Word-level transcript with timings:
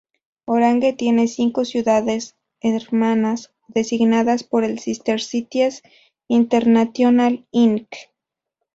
Orange 0.45 0.93
tiene 0.93 1.27
cinco 1.27 1.63
ciudades 1.63 2.35
hermanas, 2.59 3.51
designadas 3.67 4.43
por 4.43 4.63
el 4.63 4.79
Sister 4.79 5.21
Cities 5.21 5.83
International, 6.27 7.45
Inc. 7.51 7.87